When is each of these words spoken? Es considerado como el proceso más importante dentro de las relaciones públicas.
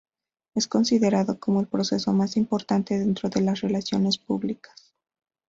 Es 0.55 0.67
considerado 0.67 1.39
como 1.39 1.59
el 1.61 1.67
proceso 1.67 2.11
más 2.11 2.35
importante 2.35 2.97
dentro 2.97 3.29
de 3.29 3.41
las 3.41 3.61
relaciones 3.61 4.17
públicas. 4.17 4.95